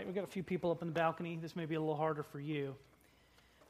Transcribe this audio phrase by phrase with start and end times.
[0.00, 1.38] right, we've got a few people up in the balcony.
[1.42, 2.74] This may be a little harder for you.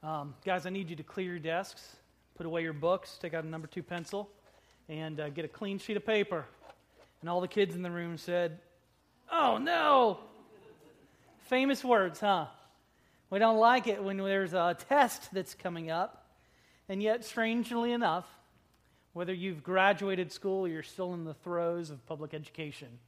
[0.05, 1.97] Um, guys, I need you to clear your desks,
[2.37, 4.29] put away your books, take out a number two pencil,
[4.89, 6.47] and uh, get a clean sheet of paper.
[7.21, 8.61] And all the kids in the room said,
[9.29, 10.21] Oh no!
[11.49, 12.47] Famous words, huh?
[13.29, 16.27] We don't like it when there's a test that's coming up.
[16.89, 18.29] And yet, strangely enough,
[19.15, 23.01] whether you've graduated school or you're still in the throes of public education,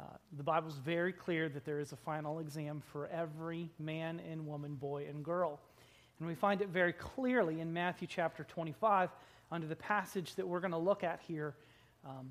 [0.00, 4.46] uh, the Bible's very clear that there is a final exam for every man and
[4.46, 5.60] woman, boy and girl.
[6.18, 9.10] And we find it very clearly in Matthew chapter 25
[9.52, 11.54] under the passage that we're going to look at here
[12.06, 12.30] um,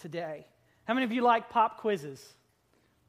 [0.00, 0.46] today.
[0.84, 2.34] How many of you like pop quizzes?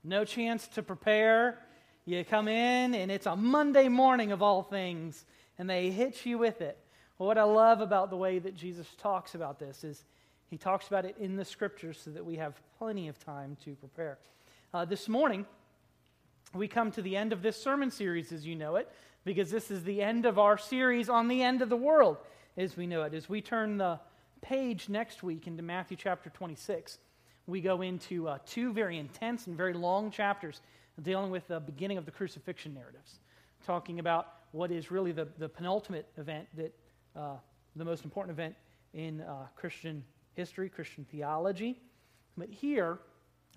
[0.03, 1.59] No chance to prepare.
[2.05, 5.25] You come in, and it's a Monday morning of all things,
[5.57, 6.77] and they hit you with it.
[7.17, 10.03] Well, what I love about the way that Jesus talks about this is
[10.49, 13.75] he talks about it in the scriptures so that we have plenty of time to
[13.75, 14.17] prepare.
[14.73, 15.45] Uh, this morning,
[16.53, 18.91] we come to the end of this sermon series as you know it,
[19.23, 22.17] because this is the end of our series on the end of the world
[22.57, 23.13] as we know it.
[23.13, 23.99] As we turn the
[24.41, 26.99] page next week into Matthew chapter 26,
[27.47, 30.61] we go into uh, two very intense and very long chapters
[31.01, 33.19] dealing with the beginning of the crucifixion narratives,
[33.65, 36.73] talking about what is really the, the penultimate event that
[37.15, 37.35] uh,
[37.75, 38.55] the most important event
[38.93, 40.03] in uh, Christian
[40.35, 41.79] history, Christian theology.
[42.37, 42.99] But here,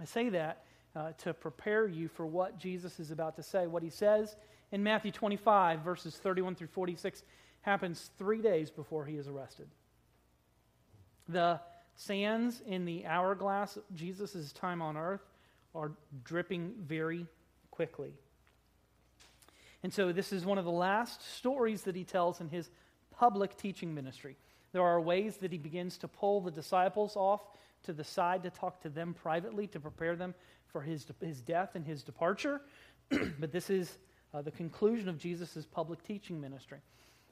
[0.01, 3.67] I say that uh, to prepare you for what Jesus is about to say.
[3.67, 4.37] What he says
[4.73, 7.23] in Matthew 25, verses 31 through 46,
[7.63, 9.69] happens three days before he is arrested.
[11.29, 11.61] The
[11.97, 15.27] sands in the hourglass of Jesus' time on earth
[15.75, 15.93] are
[16.25, 17.27] dripping very
[17.71, 18.13] quickly.
[19.83, 22.71] And so, this is one of the last stories that he tells in his
[23.11, 24.37] public teaching ministry.
[24.73, 27.41] There are ways that he begins to pull the disciples off
[27.85, 30.35] to the side to talk to them privately to prepare them
[30.67, 32.61] for his, his death and his departure.
[33.09, 33.99] but this is
[34.35, 36.79] uh, the conclusion of Jesus' public teaching ministry.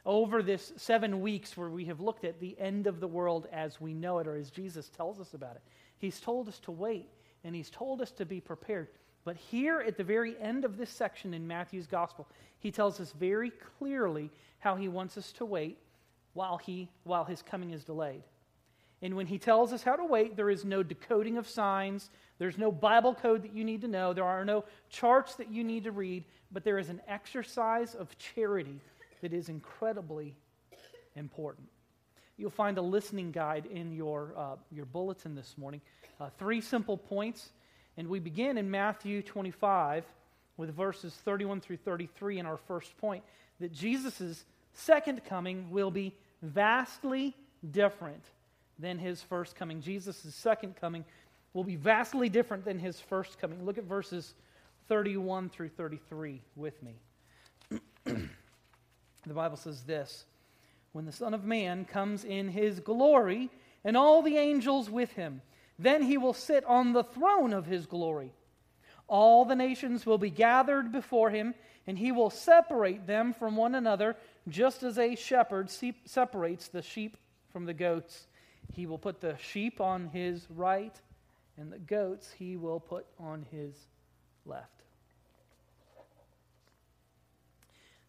[0.05, 3.81] Over this seven weeks where we have looked at the end of the world as
[3.81, 5.63] we know it, or as Jesus tells us about it,
[5.99, 7.09] he's told us to wait
[7.45, 8.89] and he's told us to be prepared.
[9.25, 12.29] But here at the very end of this section in Matthew's gospel,
[12.61, 14.31] he tells us very clearly
[14.61, 15.79] how he wants us to wait
[16.37, 18.23] while, he, while his coming is delayed.
[19.03, 22.11] And when he tells us how to wait, there is no decoding of signs.
[22.39, 24.13] There's no Bible code that you need to know.
[24.13, 26.25] There are no charts that you need to read.
[26.53, 28.81] But there is an exercise of charity
[29.23, 30.37] that is incredibly
[31.15, 31.69] important.
[32.37, 35.81] You'll find a listening guide in your, uh, your bulletin this morning.
[36.21, 37.51] Uh, three simple points.
[37.97, 40.05] And we begin in Matthew 25
[40.59, 43.25] with verses 31 through 33 in our first point
[43.59, 47.35] that Jesus' second coming will be vastly
[47.71, 48.23] different
[48.79, 49.81] than his first coming.
[49.81, 51.05] Jesus' second coming
[51.55, 53.65] will be vastly different than his first coming.
[53.65, 54.35] Look at verses
[54.89, 56.95] 31 through 33 with me.
[58.05, 60.27] the Bible says this
[60.93, 63.51] When the Son of Man comes in his glory,
[63.85, 65.41] and all the angels with him,
[65.79, 68.33] then he will sit on the throne of his glory.
[69.09, 71.55] All the nations will be gathered before him,
[71.87, 74.17] and he will separate them from one another,
[74.49, 75.71] just as a shepherd
[76.05, 77.17] separates the sheep
[77.53, 78.27] from the goats.
[78.73, 80.95] He will put the sheep on his right,
[81.57, 83.75] and the goats he will put on his
[84.45, 84.83] left.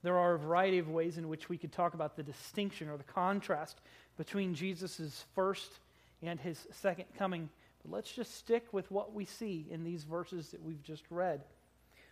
[0.03, 2.97] There are a variety of ways in which we could talk about the distinction or
[2.97, 3.81] the contrast
[4.15, 5.79] between Jesus' first
[6.21, 7.49] and his second coming.
[7.83, 11.41] But let's just stick with what we see in these verses that we've just read.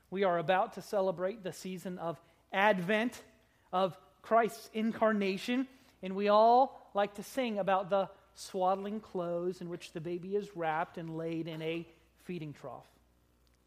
[0.10, 2.20] We are about to celebrate the season of
[2.52, 3.22] Advent,
[3.72, 5.68] of Christ's incarnation,
[6.02, 10.56] and we all like to sing about the swaddling clothes in which the baby is
[10.56, 11.88] wrapped and laid in a
[12.24, 12.88] feeding trough.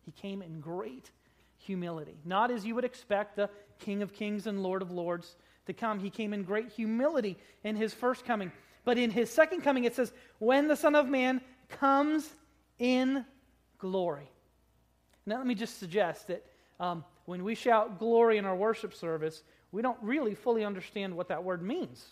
[0.05, 1.11] He came in great
[1.59, 3.49] humility, not as you would expect the
[3.79, 5.37] King of Kings and Lord of Lords
[5.67, 6.01] to come.
[6.01, 8.51] He came in great humility in his first coming.
[8.85, 12.29] But in his second coming, it says, when the Son of Man comes
[12.79, 13.25] in
[13.79, 14.29] glory.
[15.25, 16.45] Now, let me just suggest that
[16.81, 19.43] um, when we shout glory in our worship service,
[19.73, 22.05] we don't really fully understand what that word means.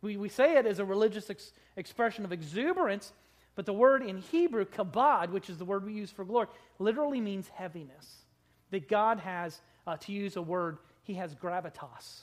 [0.00, 3.12] We, we say it as a religious ex- expression of exuberance,
[3.54, 6.46] but the word in Hebrew, kabod, which is the word we use for glory,
[6.78, 8.24] literally means heaviness.
[8.70, 12.20] That God has, uh, to use a word, he has gravitas.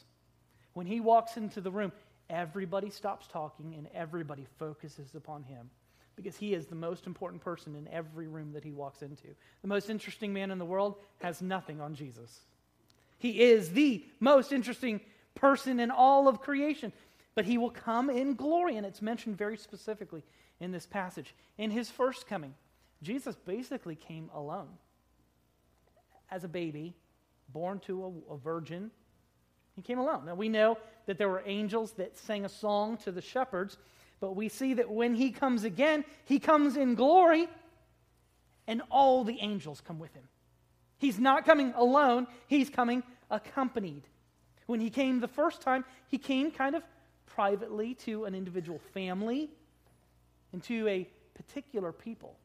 [0.73, 1.91] When he walks into the room,
[2.29, 5.69] everybody stops talking and everybody focuses upon him
[6.15, 9.27] because he is the most important person in every room that he walks into.
[9.61, 12.41] The most interesting man in the world has nothing on Jesus.
[13.17, 15.01] He is the most interesting
[15.33, 16.93] person in all of creation,
[17.33, 20.23] but he will come in glory, and it's mentioned very specifically
[20.59, 21.35] in this passage.
[21.57, 22.53] In his first coming,
[23.01, 24.69] Jesus basically came alone.
[26.31, 26.93] as a baby,
[27.49, 28.91] born to a, a virgin.
[29.75, 30.25] He came alone.
[30.25, 33.77] Now we know that there were angels that sang a song to the shepherds,
[34.19, 37.47] but we see that when he comes again, he comes in glory,
[38.67, 40.23] and all the angels come with him.
[40.97, 44.03] He's not coming alone, he's coming accompanied.
[44.65, 46.83] When he came the first time, he came kind of
[47.25, 49.49] privately to an individual family
[50.53, 52.37] and to a particular people.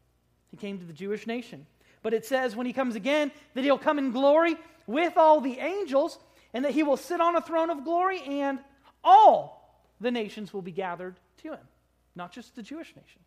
[0.50, 1.67] He came to the Jewish nation.
[2.02, 4.56] But it says when he comes again that he'll come in glory
[4.87, 6.19] with all the angels
[6.53, 8.58] and that he will sit on a throne of glory and
[9.05, 11.69] all the nations will be gathered to him,
[12.17, 13.20] not just the Jewish nation.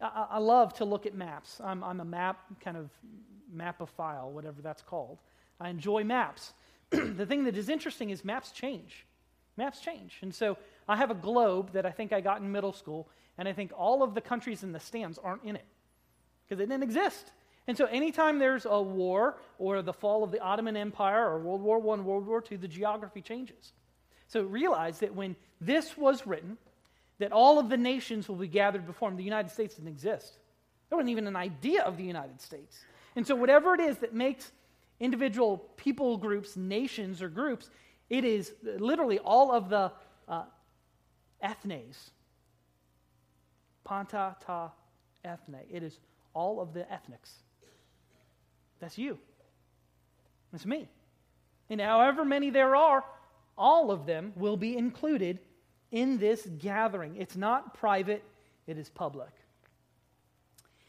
[0.00, 1.60] I, I love to look at maps.
[1.62, 2.90] I'm, I'm a map kind of
[3.54, 5.18] mapophile, whatever that's called.
[5.60, 6.52] I enjoy maps.
[6.90, 9.06] the thing that is interesting is maps change.
[9.56, 10.18] Maps change.
[10.22, 10.56] And so
[10.88, 13.72] I have a globe that I think I got in middle school, and I think
[13.76, 15.66] all of the countries in the stands aren't in it
[16.44, 17.32] because it didn't exist.
[17.66, 21.60] And so anytime there's a war or the fall of the Ottoman Empire or World
[21.60, 23.72] War I, World War II, the geography changes.
[24.28, 26.56] So realize that when this was written,
[27.18, 29.16] that all of the nations will be gathered before him.
[29.16, 30.38] The United States didn't exist.
[30.88, 32.84] There wasn't even an idea of the United States.
[33.16, 34.52] And so whatever it is that makes
[35.00, 37.70] individual people groups, nations, or groups,
[38.08, 39.92] it is literally all of the
[40.28, 40.44] uh,
[41.42, 42.10] ethnes.
[43.84, 44.70] Panta ta
[45.24, 45.60] ethne.
[45.70, 45.98] It is
[46.34, 47.32] all of the ethnics.
[48.80, 49.18] That's you.
[50.52, 50.88] That's me.
[51.68, 53.04] And however many there are,
[53.56, 55.40] all of them will be included
[55.90, 57.16] in this gathering.
[57.16, 58.22] It's not private,
[58.66, 59.30] it is public.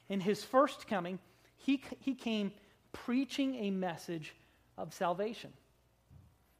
[0.10, 1.20] In his first coming,
[1.58, 2.52] he, he came
[2.92, 4.34] preaching a message
[4.78, 5.52] of salvation.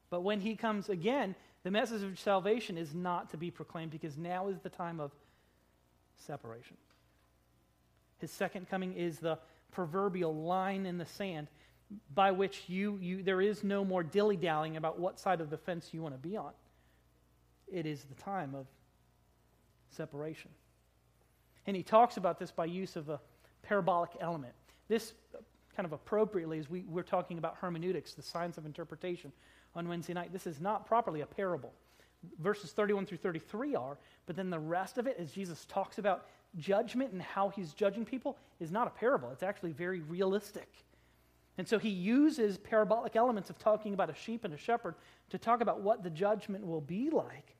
[0.10, 4.18] But when he comes again, the message of salvation is not to be proclaimed because
[4.18, 5.12] now is the time of
[6.18, 6.78] separation.
[8.20, 9.40] His second coming is the
[9.72, 11.48] proverbial line in the sand
[12.14, 15.58] by which you, you there is no more dilly dallying about what side of the
[15.58, 16.52] fence you want to be on.
[17.72, 18.66] It is the time of
[19.90, 20.52] separation.
[21.68, 23.20] And he talks about this by use of a
[23.64, 24.54] parabolic element.
[24.88, 25.14] This
[25.76, 29.32] kind of appropriately as we, we're talking about hermeneutics, the science of interpretation
[29.76, 30.34] on Wednesday night.
[30.34, 31.72] This is not properly a parable.
[32.40, 36.26] Verses 31 through 33 are, but then the rest of it, as Jesus talks about
[36.58, 39.30] judgment and how he's judging people, is not a parable.
[39.32, 40.68] It's actually very realistic.
[41.58, 44.96] And so he uses parabolic elements of talking about a sheep and a shepherd
[45.30, 47.56] to talk about what the judgment will be like.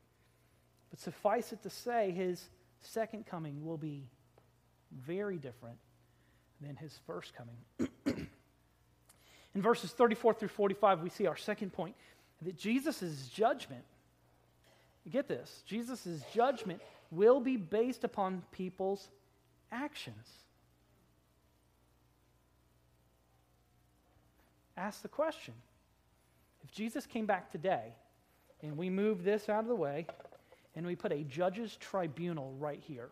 [0.90, 2.48] But suffice it to say, his
[2.80, 4.08] second coming will be
[4.92, 5.78] very different
[6.60, 7.88] than his first coming.
[9.54, 11.94] In verses 34 through 45, we see our second point
[12.42, 13.84] that Jesus' judgment,
[15.10, 19.08] get this, Jesus' judgment will be based upon people's
[19.72, 20.28] actions.
[24.76, 25.54] Ask the question
[26.64, 27.92] if Jesus came back today
[28.62, 30.06] and we move this out of the way
[30.74, 33.10] and we put a judge's tribunal right here,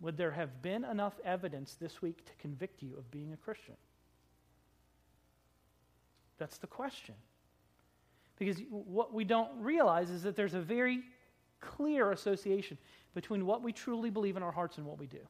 [0.00, 3.76] would there have been enough evidence this week to convict you of being a Christian?
[6.38, 7.14] That's the question.
[8.36, 11.02] Because what we don't realize is that there's a very
[11.60, 12.76] clear association
[13.14, 15.20] between what we truly believe in our hearts and what we do.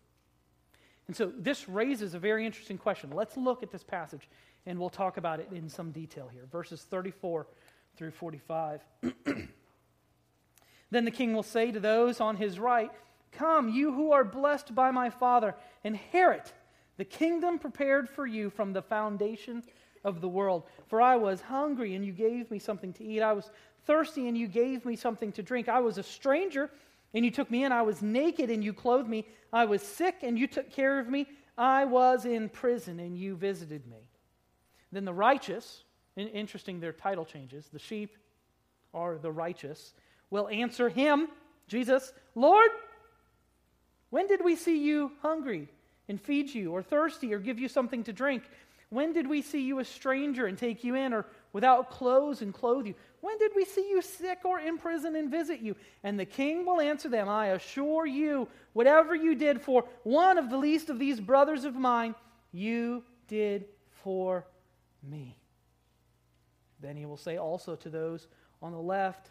[1.07, 3.11] And so this raises a very interesting question.
[3.11, 4.29] Let's look at this passage
[4.65, 6.47] and we'll talk about it in some detail here.
[6.51, 7.47] Verses 34
[7.97, 8.81] through 45.
[10.93, 12.91] then the king will say to those on his right,
[13.33, 16.53] Come, you who are blessed by my Father, inherit
[16.99, 19.63] the kingdom prepared for you from the foundation
[20.05, 20.65] of the world.
[20.89, 23.23] For I was hungry, and you gave me something to eat.
[23.23, 23.51] I was
[23.87, 25.71] thirsty, and you gave me something to drink.
[25.71, 26.71] I was a stranger,
[27.15, 27.73] and you took me in.
[27.73, 29.27] I was naked, and you clothed me.
[29.51, 31.27] I was sick, and you took care of me.
[31.57, 34.11] I was in prison, and you visited me.
[34.93, 35.85] Then the righteous,
[36.17, 38.19] interesting, their title changes, the sheep
[38.93, 39.95] are the righteous,
[40.33, 41.29] will answer him,
[41.69, 42.71] Jesus, Lord,
[44.09, 45.69] when did we see you hungry
[46.09, 48.43] and feed you, or thirsty, or give you something to drink?
[48.89, 52.53] When did we see you a stranger and take you in, or without clothes and
[52.53, 52.95] clothe you?
[53.21, 55.77] When did we see you sick or in prison and visit you?
[56.03, 60.49] And the king will answer them I assure you, whatever you did for one of
[60.49, 62.15] the least of these brothers of mine,
[62.53, 63.67] you did
[64.03, 64.47] for
[65.03, 65.37] me.
[66.81, 68.27] Then he will say also to those
[68.63, 69.31] on the left,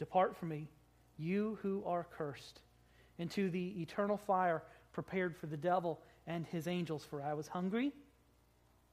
[0.00, 0.66] Depart from me,
[1.18, 2.60] you who are cursed,
[3.18, 7.04] into the eternal fire prepared for the devil and his angels.
[7.04, 7.92] For I was hungry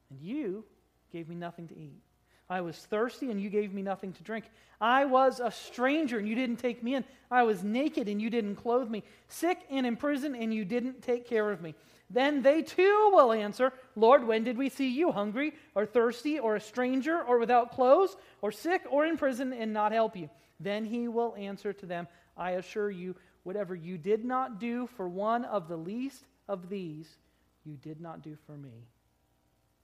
[0.09, 0.65] and you
[1.11, 2.01] gave me nothing to eat.
[2.49, 4.45] I was thirsty, and you gave me nothing to drink.
[4.79, 7.03] I was a stranger, and you didn't take me in.
[7.29, 9.03] I was naked, and you didn't clothe me.
[9.27, 11.75] Sick and in prison, and you didn't take care of me.
[12.09, 16.55] Then they too will answer, Lord, when did we see you hungry, or thirsty, or
[16.55, 20.29] a stranger, or without clothes, or sick, or in prison, and not help you?
[20.59, 25.07] Then he will answer to them, I assure you, whatever you did not do for
[25.07, 27.17] one of the least of these,
[27.63, 28.87] you did not do for me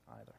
[0.10, 0.34] either.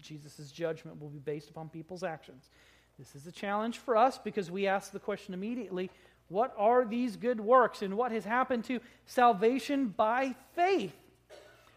[0.00, 2.50] Jesus' judgment will be based upon people's actions.
[2.98, 5.90] This is a challenge for us because we ask the question immediately
[6.28, 10.94] what are these good works and what has happened to salvation by faith?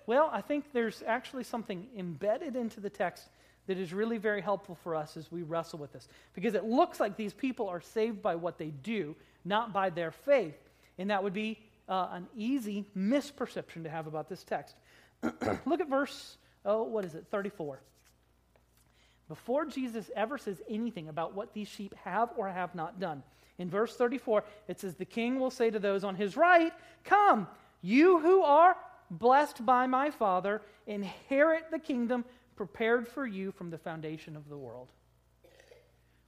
[0.08, 3.30] Well, I think there's actually something embedded into the text
[3.70, 6.08] that is really very helpful for us as we wrestle with this.
[6.34, 10.10] Because it looks like these people are saved by what they do, not by their
[10.10, 10.58] faith.
[10.98, 14.76] And that would be uh, an easy misperception to have about this text.
[15.68, 17.80] Look at verse, oh, what is it, 34.
[19.28, 23.22] Before Jesus ever says anything about what these sheep have or have not done,
[23.60, 26.74] in verse 34, it says, The king will say to those on his right,
[27.04, 27.48] Come,
[27.84, 28.76] you who are
[29.12, 32.26] blessed by my Father, inherit the kingdom
[32.60, 34.92] prepared for you from the foundation of the world.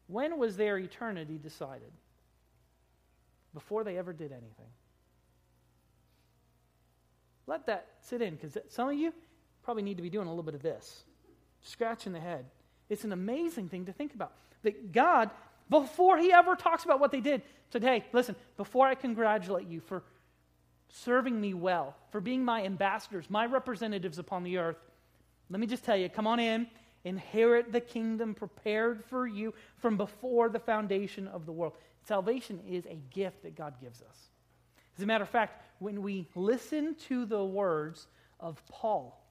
[0.07, 1.91] When was their eternity decided?
[3.53, 4.71] Before they ever did anything.
[7.47, 9.13] Let that sit in because some of you
[9.61, 11.03] probably need to be doing a little bit of this,
[11.63, 12.45] scratching the head.
[12.87, 14.31] It's an amazing thing to think about.
[14.63, 15.31] That God,
[15.69, 17.41] before He ever talks about what they did,
[17.73, 20.03] said, Hey, listen, before I congratulate you for
[20.87, 24.77] serving me well, for being my ambassadors, my representatives upon the earth,
[25.51, 26.67] let me just tell you come on in,
[27.03, 31.73] inherit the kingdom prepared for you from before the foundation of the world.
[32.07, 34.29] Salvation is a gift that God gives us.
[34.97, 38.07] As a matter of fact, when we listen to the words
[38.39, 39.21] of Paul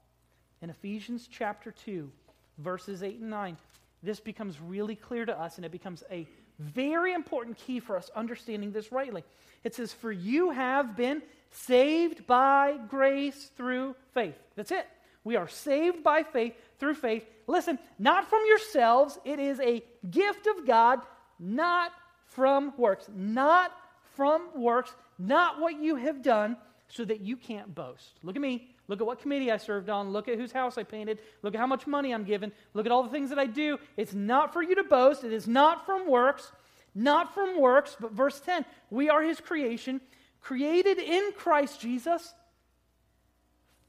[0.62, 2.10] in Ephesians chapter 2,
[2.58, 3.56] verses 8 and 9,
[4.02, 6.26] this becomes really clear to us and it becomes a
[6.58, 9.24] very important key for us understanding this rightly.
[9.64, 14.36] It says, For you have been saved by grace through faith.
[14.56, 14.86] That's it.
[15.24, 17.24] We are saved by faith through faith.
[17.46, 21.00] Listen, not from yourselves, it is a gift of God,
[21.38, 21.92] not
[22.26, 23.06] from works.
[23.14, 23.72] Not
[24.16, 26.56] from works, not what you have done,
[26.88, 28.18] so that you can't boast.
[28.22, 28.68] Look at me.
[28.88, 30.10] Look at what committee I served on.
[30.10, 31.20] Look at whose house I painted.
[31.42, 32.50] Look at how much money I'm given.
[32.74, 33.78] Look at all the things that I do.
[33.96, 35.22] It's not for you to boast.
[35.22, 36.50] It is not from works.
[36.94, 40.00] Not from works, but verse 10 we are his creation,
[40.40, 42.34] created in Christ Jesus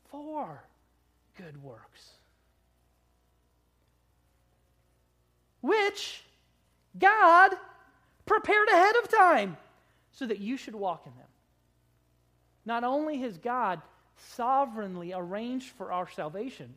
[0.09, 0.63] for
[1.41, 2.09] good works.
[5.61, 6.23] Which
[6.97, 7.51] God
[8.25, 9.57] prepared ahead of time
[10.11, 11.27] so that you should walk in them.
[12.65, 13.81] Not only has God
[14.35, 16.73] sovereignly arranged for our salvation,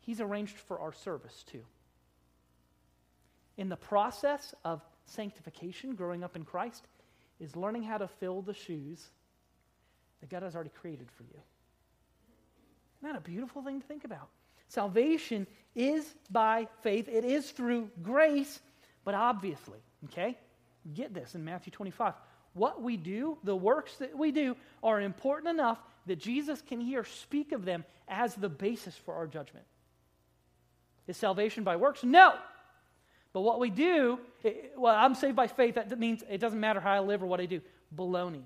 [0.00, 1.64] He's arranged for our service too.
[3.56, 6.86] In the process of sanctification, growing up in Christ,
[7.40, 9.10] is learning how to fill the shoes
[10.20, 11.40] that God has already created for you.
[13.04, 14.28] Isn't that a beautiful thing to think about?
[14.68, 18.60] Salvation is by faith, it is through grace,
[19.04, 20.38] but obviously, okay?
[20.94, 22.14] Get this in Matthew 25.
[22.54, 27.04] What we do, the works that we do, are important enough that Jesus can here
[27.04, 29.66] speak of them as the basis for our judgment.
[31.06, 32.04] Is salvation by works?
[32.04, 32.32] No.
[33.34, 35.74] But what we do, it, well, I'm saved by faith.
[35.74, 37.60] That means it doesn't matter how I live or what I do.
[37.94, 38.44] Baloney.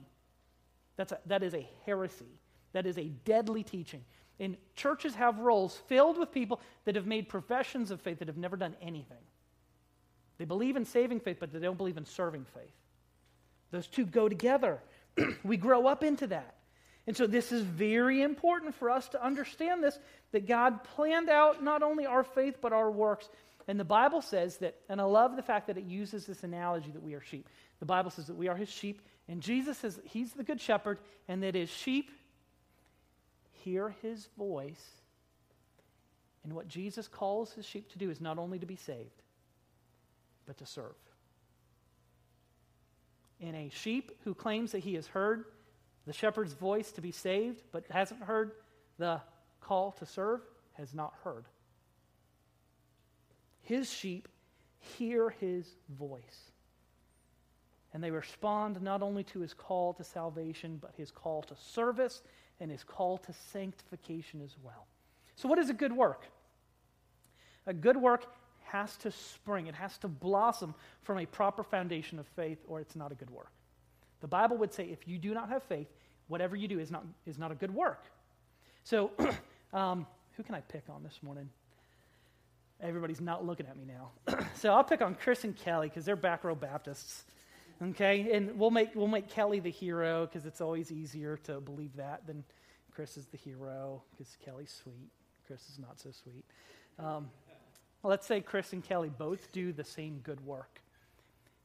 [0.97, 2.41] That's a, that is a heresy.
[2.73, 4.05] That is a deadly teaching.
[4.41, 8.37] And churches have rolls filled with people that have made professions of faith that have
[8.37, 9.19] never done anything.
[10.39, 12.75] They believe in saving faith, but they don't believe in serving faith.
[13.71, 14.81] Those two go together.
[15.45, 16.55] we grow up into that.
[17.07, 19.99] And so, this is very important for us to understand this
[20.33, 23.29] that God planned out not only our faith, but our works.
[23.67, 26.91] And the Bible says that, and I love the fact that it uses this analogy
[26.91, 27.49] that we are sheep.
[27.81, 30.99] The Bible says that we are his sheep, and Jesus says he's the good shepherd,
[31.29, 32.11] and that his sheep
[33.65, 34.85] hear his voice.
[36.45, 39.23] And what Jesus calls his sheep to do is not only to be saved,
[40.47, 40.95] but to serve.
[43.41, 45.45] In a sheep who claims that he has heard
[46.07, 48.53] the shepherd's voice to be saved, but hasn't heard
[48.99, 49.21] the
[49.61, 50.41] call to serve,
[50.73, 51.45] has not heard.
[53.61, 54.29] His sheep
[54.79, 56.53] hear his voice.
[57.93, 62.23] And they respond not only to his call to salvation, but his call to service
[62.61, 64.87] and his call to sanctification as well.
[65.37, 66.25] So, what is a good work?
[67.67, 68.27] A good work
[68.65, 72.97] has to spring, it has to blossom from a proper foundation of faith, or it's
[72.97, 73.51] not a good work.
[74.21, 75.89] The Bible would say if you do not have faith,
[76.27, 78.05] whatever you do is not, is not a good work.
[78.85, 79.11] So,
[79.73, 81.49] um, who can I pick on this morning?
[82.81, 84.39] Everybody's not looking at me now.
[84.55, 87.25] so I'll pick on Chris and Kelly because they're back row Baptists.
[87.81, 91.95] Okay, and we'll make we'll make Kelly the hero because it's always easier to believe
[91.97, 92.43] that than
[92.93, 95.11] Chris is the hero because Kelly's sweet.
[95.47, 96.45] Chris is not so sweet.
[96.99, 97.31] Um,
[98.03, 100.81] let's say Chris and Kelly both do the same good work,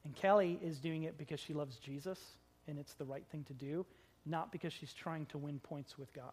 [0.06, 2.20] and Kelly is doing it because she loves Jesus
[2.68, 3.86] and it's the right thing to do,
[4.26, 6.32] not because she's trying to win points with God.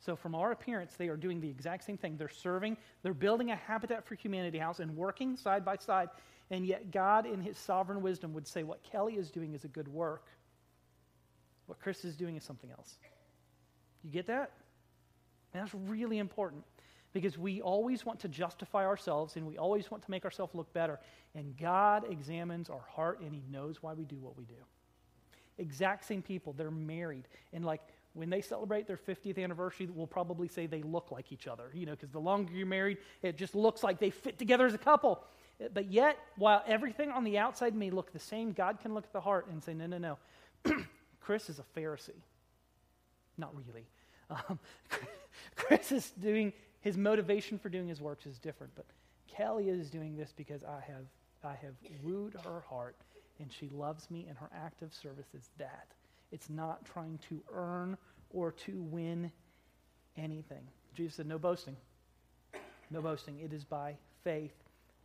[0.00, 2.16] So, from our appearance, they are doing the exact same thing.
[2.16, 6.08] They're serving, they're building a Habitat for Humanity house and working side by side.
[6.50, 9.68] And yet, God, in His sovereign wisdom, would say what Kelly is doing is a
[9.68, 10.26] good work.
[11.66, 12.96] What Chris is doing is something else.
[14.02, 14.52] You get that?
[15.52, 16.64] And that's really important
[17.12, 20.72] because we always want to justify ourselves and we always want to make ourselves look
[20.72, 20.98] better.
[21.34, 24.54] And God examines our heart and He knows why we do what we do.
[25.58, 27.26] Exact same people, they're married.
[27.52, 27.82] And like,
[28.14, 31.86] when they celebrate their 50th anniversary, we'll probably say they look like each other, you
[31.86, 34.78] know, because the longer you're married, it just looks like they fit together as a
[34.78, 35.22] couple.
[35.72, 39.12] But yet, while everything on the outside may look the same, God can look at
[39.12, 40.18] the heart and say, no, no, no.
[41.20, 42.10] Chris is a Pharisee.
[43.36, 43.86] Not really.
[44.30, 44.58] Um,
[45.56, 48.86] Chris is doing, his motivation for doing his works is different, but
[49.26, 51.06] Kelly is doing this because I have,
[51.42, 52.96] I have wooed her heart
[53.40, 55.86] and she loves me, and her active service is that.
[56.32, 57.96] It's not trying to earn
[58.30, 59.30] or to win
[60.16, 60.66] anything.
[60.94, 61.76] Jesus said, No boasting.
[62.90, 63.38] No boasting.
[63.40, 64.54] It is by faith.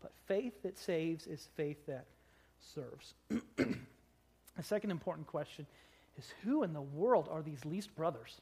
[0.04, 2.06] But faith that saves is faith that
[2.60, 3.16] serves.
[4.58, 5.66] A second important question
[6.18, 8.40] is who in the world are these least brothers?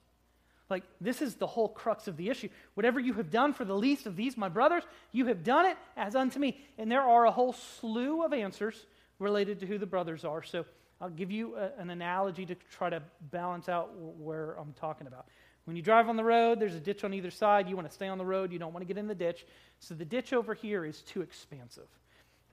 [0.70, 2.50] Like, this is the whole crux of the issue.
[2.74, 5.78] Whatever you have done for the least of these, my brothers, you have done it
[5.96, 6.60] as unto me.
[6.78, 8.86] And there are a whole slew of answers
[9.20, 10.42] related to who the brothers are.
[10.42, 10.66] So
[11.02, 15.28] I'll give you a, an analogy to try to balance out where I'm talking about.
[15.66, 17.70] When you drive on the road, there's a ditch on either side.
[17.70, 18.52] You want to stay on the road.
[18.52, 19.46] You don't want to get in the ditch.
[19.80, 21.88] So the ditch over here is too expansive.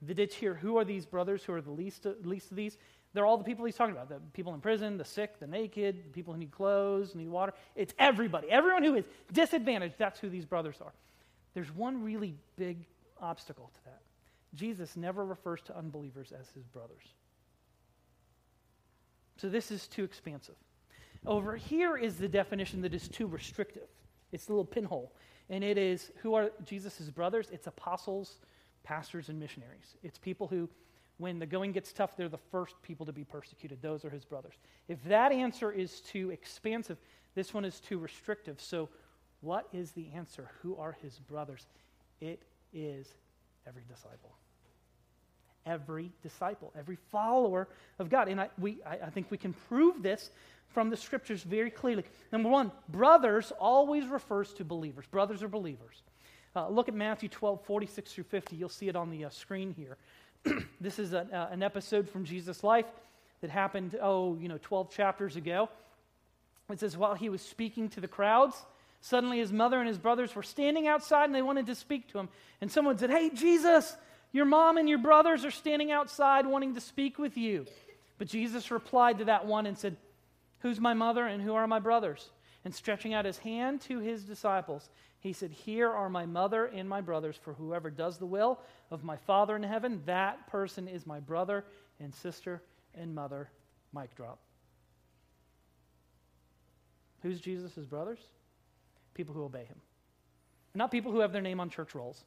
[0.03, 2.77] The ditch here, who are these brothers who are the least, least of these?
[3.13, 6.03] They're all the people he's talking about the people in prison, the sick, the naked,
[6.05, 7.53] the people who need clothes, need water.
[7.75, 8.49] It's everybody.
[8.51, 10.93] Everyone who is disadvantaged, that's who these brothers are.
[11.55, 12.85] There's one really big
[13.19, 14.01] obstacle to that.
[14.53, 17.03] Jesus never refers to unbelievers as his brothers.
[19.37, 20.55] So this is too expansive.
[21.25, 23.87] Over here is the definition that is too restrictive.
[24.31, 25.11] It's the little pinhole.
[25.49, 27.47] And it is who are Jesus' brothers?
[27.51, 28.37] It's apostles,
[28.83, 29.95] pastors, and missionaries.
[30.03, 30.69] It's people who,
[31.17, 33.81] when the going gets tough, they're the first people to be persecuted.
[33.81, 34.53] Those are his brothers.
[34.87, 36.97] If that answer is too expansive,
[37.35, 38.61] this one is too restrictive.
[38.61, 38.89] So,
[39.41, 40.51] what is the answer?
[40.61, 41.65] Who are his brothers?
[42.19, 43.07] It is
[43.65, 44.35] every disciple
[45.65, 47.67] every disciple, every follower
[47.99, 48.27] of God.
[48.27, 50.31] And I, we, I, I think we can prove this
[50.69, 52.03] from the scriptures very clearly.
[52.31, 55.05] Number one, brothers always refers to believers.
[55.07, 56.03] Brothers are believers.
[56.55, 58.55] Uh, look at Matthew 12, 46 through 50.
[58.55, 59.97] You'll see it on the uh, screen here.
[60.81, 62.85] this is a, uh, an episode from Jesus' life
[63.41, 65.69] that happened, oh, you know, 12 chapters ago.
[66.71, 68.55] It says, while he was speaking to the crowds,
[69.01, 72.19] suddenly his mother and his brothers were standing outside and they wanted to speak to
[72.19, 72.29] him.
[72.61, 73.95] And someone said, Hey, Jesus,
[74.31, 77.65] your mom and your brothers are standing outside wanting to speak with you.
[78.17, 79.95] But Jesus replied to that one and said,
[80.59, 82.29] Who's my mother and who are my brothers?
[82.65, 86.87] And stretching out his hand to his disciples, he said, Here are my mother and
[86.87, 88.59] my brothers, for whoever does the will
[88.91, 91.65] of my Father in heaven, that person is my brother
[91.99, 92.61] and sister
[92.93, 93.49] and mother.
[93.93, 94.39] Mic drop.
[97.21, 98.19] Who's Jesus' brothers?
[99.13, 99.79] People who obey him.
[100.75, 102.23] Not people who have their name on church rolls.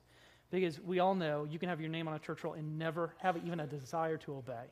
[0.51, 3.14] Because we all know you can have your name on a church roll and never
[3.18, 4.66] have even a desire to obey.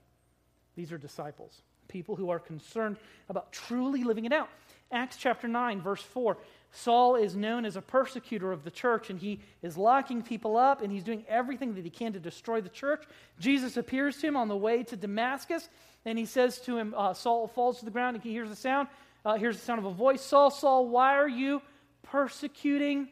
[0.76, 2.96] These are disciples, people who are concerned
[3.28, 4.48] about truly living it out.
[4.92, 6.38] Acts chapter 9, verse 4
[6.72, 10.82] Saul is known as a persecutor of the church, and he is locking people up,
[10.82, 13.02] and he's doing everything that he can to destroy the church.
[13.40, 15.68] Jesus appears to him on the way to Damascus,
[16.04, 18.56] and he says to him, uh, Saul falls to the ground, and he hears the
[18.56, 18.88] sound.
[19.24, 21.60] Uh, hears the sound of a voice Saul, Saul, why are you
[22.02, 23.08] persecuting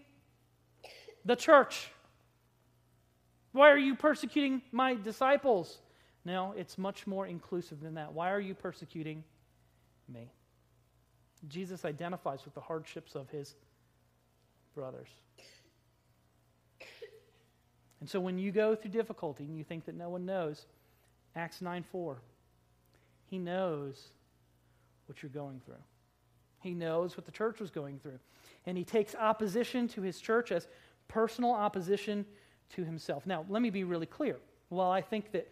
[1.24, 1.90] the church?
[3.52, 5.78] Why are you persecuting my disciples?
[6.24, 8.12] No, it's much more inclusive than that.
[8.12, 9.24] Why are you persecuting
[10.08, 10.30] me?
[11.48, 13.54] Jesus identifies with the hardships of his
[14.74, 15.08] brothers.
[18.00, 20.66] And so when you go through difficulty and you think that no one knows,
[21.34, 22.20] Acts 9 4,
[23.26, 24.08] he knows
[25.06, 25.74] what you're going through.
[26.60, 28.18] He knows what the church was going through.
[28.66, 30.68] And he takes opposition to his church as
[31.06, 32.26] personal opposition
[32.70, 33.26] to himself.
[33.26, 34.36] Now, let me be really clear.
[34.68, 35.50] While I think that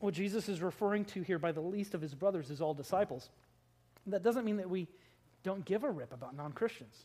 [0.00, 3.30] what Jesus is referring to here by the least of his brothers is all disciples,
[4.06, 4.88] that doesn't mean that we
[5.42, 7.04] don't give a rip about non Christians.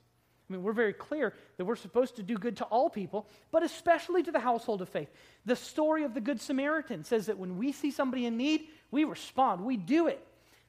[0.50, 3.64] I mean, we're very clear that we're supposed to do good to all people, but
[3.64, 5.10] especially to the household of faith.
[5.46, 9.06] The story of the Good Samaritan says that when we see somebody in need, we
[9.06, 10.26] respond, we do it.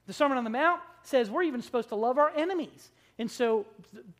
[0.07, 2.89] The Sermon on the Mount says we're even supposed to love our enemies.
[3.17, 3.65] And so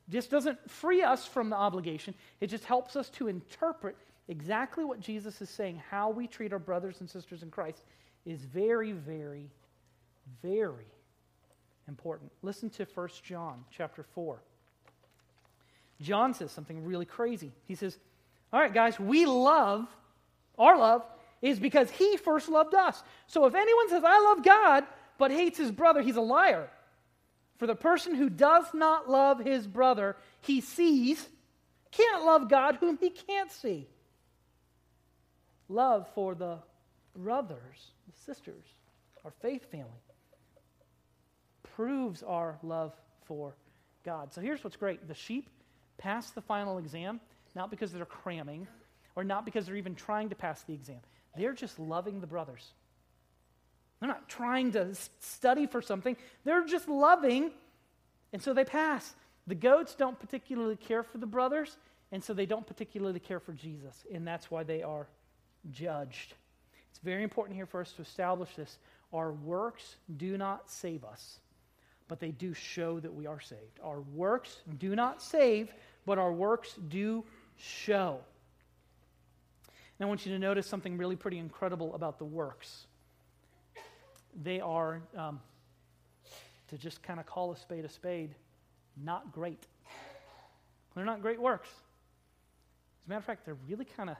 [0.07, 3.95] this doesn't free us from the obligation, it just helps us to interpret
[4.27, 5.81] exactly what Jesus is saying.
[5.89, 7.83] How we treat our brothers and sisters in Christ
[8.25, 9.49] is very, very,
[10.41, 10.87] very
[11.87, 12.31] important.
[12.41, 14.39] Listen to 1 John chapter 4.
[16.01, 17.51] John says something really crazy.
[17.67, 17.97] He says,
[18.51, 19.87] All right, guys, we love,
[20.57, 21.05] our love
[21.41, 23.01] is because he first loved us.
[23.27, 24.83] So if anyone says, I love God,
[25.17, 26.69] but hates his brother, he's a liar.
[27.57, 31.25] For the person who does not love his brother, he sees,
[31.91, 33.87] can't love God whom he can't see.
[35.69, 36.59] Love for the
[37.15, 38.65] brothers, the sisters,
[39.23, 39.89] our faith family
[41.75, 42.93] proves our love
[43.25, 43.55] for
[44.03, 44.33] God.
[44.33, 45.49] So here's what's great the sheep
[45.97, 47.19] pass the final exam,
[47.55, 48.67] not because they're cramming
[49.15, 50.99] or not because they're even trying to pass the exam.
[51.37, 52.73] They're just loving the brothers.
[53.99, 57.51] They're not trying to study for something, they're just loving,
[58.33, 59.15] and so they pass.
[59.47, 61.77] The goats don't particularly care for the brothers,
[62.11, 65.07] and so they don't particularly care for Jesus, and that's why they are
[65.71, 66.33] judged.
[66.89, 68.77] It's very important here for us to establish this.
[69.13, 71.39] Our works do not save us
[72.07, 73.79] but they do show that we are saved.
[73.83, 75.73] Our works do not save,
[76.05, 77.23] but our works do
[77.57, 78.19] show.
[79.97, 82.85] And I want you to notice something really pretty incredible about the works.
[84.43, 85.39] They are, um,
[86.67, 88.35] to just kind of call a spade a spade,
[89.03, 89.65] not great.
[90.95, 91.69] They're not great works.
[91.69, 94.17] As a matter of fact, they're really kind of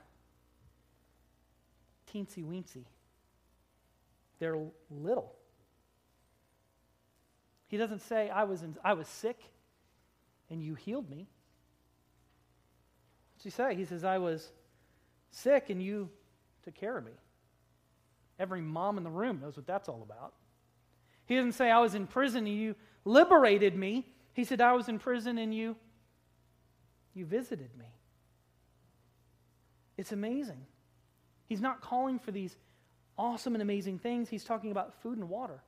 [2.16, 2.84] teensy weensy.
[4.38, 4.56] They're
[4.90, 5.32] little.
[7.68, 9.38] He doesn't say, I was, in, I was sick
[10.50, 11.26] and you healed me.
[13.34, 13.74] What's he say?
[13.74, 14.52] He says, I was
[15.30, 16.08] sick and you
[16.64, 17.12] took care of me.
[18.38, 20.34] Every mom in the room knows what that's all about.
[21.26, 24.06] He doesn't say, I was in prison and you liberated me.
[24.32, 25.76] He said, I was in prison and you,
[27.14, 27.86] you visited me.
[29.96, 30.66] It's amazing.
[31.46, 32.56] He's not calling for these
[33.18, 34.28] awesome and amazing things.
[34.28, 35.62] He's talking about food and water.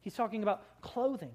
[0.00, 1.32] He's talking about clothing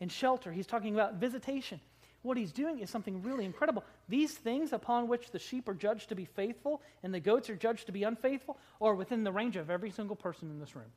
[0.00, 0.52] and shelter.
[0.52, 1.80] He's talking about visitation.
[2.22, 3.84] What he's doing is something really incredible.
[4.08, 7.56] These things upon which the sheep are judged to be faithful and the goats are
[7.56, 10.90] judged to be unfaithful are within the range of every single person in this room.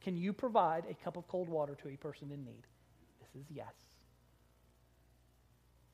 [0.00, 2.66] Can you provide a cup of cold water to a person in need?
[3.20, 3.72] This is yes.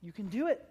[0.01, 0.67] You can do it.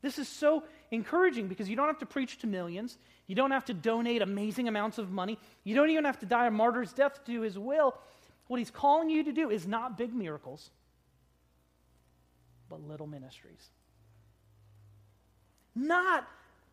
[0.00, 2.98] This is so encouraging because you don't have to preach to millions.
[3.26, 5.38] You don't have to donate amazing amounts of money.
[5.64, 7.96] You don't even have to die a martyr's death to do his will.
[8.46, 10.70] What he's calling you to do is not big miracles,
[12.68, 13.70] but little ministries.
[15.74, 16.26] Not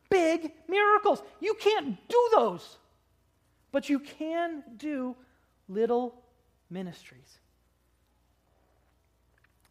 [0.09, 1.21] big miracles.
[1.41, 2.77] You can't do those,
[3.71, 5.15] but you can do
[5.67, 6.15] little
[6.69, 7.39] ministries.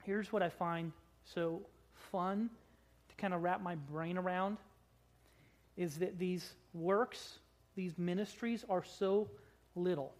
[0.02, 0.92] Here's what I find
[1.24, 1.62] so
[2.12, 2.50] fun
[3.16, 4.58] to kind of wrap my brain around
[5.76, 7.38] is that these works,
[7.74, 9.28] these ministries are so
[9.74, 10.14] little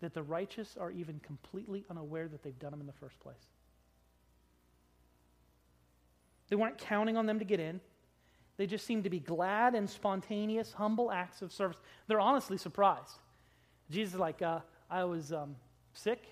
[0.00, 3.36] that the righteous are even completely unaware that they've done them in the first place.
[6.48, 7.80] They weren't counting on them to get in.
[8.56, 11.76] They just seem to be glad and spontaneous, humble acts of service.
[12.06, 13.18] They're honestly surprised.
[13.90, 15.56] Jesus is like, uh, I was um,
[15.92, 16.24] sick,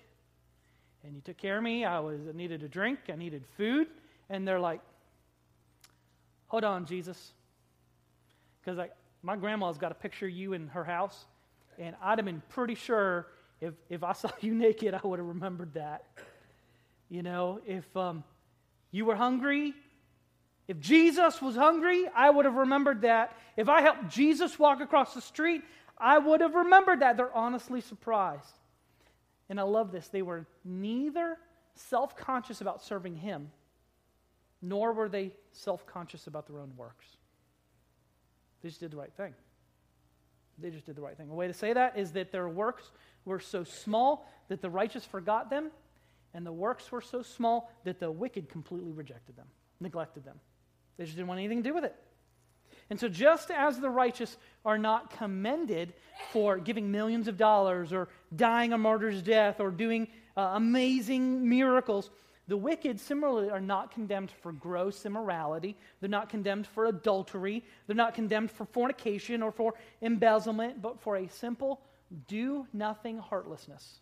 [1.03, 1.85] and you took care of me.
[1.85, 2.99] I was I needed a drink.
[3.09, 3.87] I needed food.
[4.29, 4.81] And they're like,
[6.47, 7.33] hold on, Jesus.
[8.59, 8.89] Because
[9.21, 11.25] my grandma's got a picture of you in her house,
[11.77, 13.27] and I'd have been pretty sure
[13.61, 16.05] if, if I saw you naked, I would have remembered that.
[17.09, 18.23] You know, if um,
[18.91, 19.73] you were hungry,
[20.67, 23.37] if Jesus was hungry, I would have remembered that.
[23.55, 25.61] If I helped Jesus walk across the street,
[25.97, 27.15] I would have remembered that.
[27.15, 28.59] They're honestly surprised.
[29.49, 30.09] And I love this.
[30.09, 31.37] They were neither
[31.75, 33.51] self conscious about serving Him,
[34.61, 37.05] nor were they self conscious about their own works.
[38.61, 39.33] They just did the right thing.
[40.57, 41.29] They just did the right thing.
[41.29, 42.91] A way to say that is that their works
[43.25, 45.69] were so small that the righteous forgot them,
[46.33, 49.47] and the works were so small that the wicked completely rejected them,
[49.79, 50.39] neglected them.
[50.97, 51.95] They just didn't want anything to do with it.
[52.89, 55.93] And so, just as the righteous are not commended
[56.31, 62.09] for giving millions of dollars or dying a martyr's death or doing uh, amazing miracles,
[62.47, 65.75] the wicked similarly are not condemned for gross immorality.
[65.99, 67.63] They're not condemned for adultery.
[67.85, 71.81] They're not condemned for fornication or for embezzlement, but for a simple
[72.27, 73.99] do nothing heartlessness.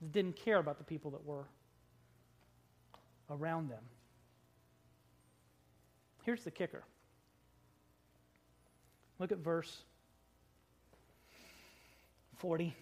[0.00, 1.44] They didn't care about the people that were
[3.30, 3.82] around them.
[6.22, 6.84] Here's the kicker.
[9.18, 9.82] Look at verse
[12.38, 12.74] 40.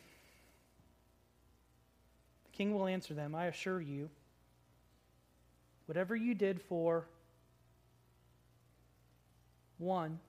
[2.44, 4.10] The king will answer them, I assure you,
[5.90, 7.04] whatever you did for
[9.78, 10.20] one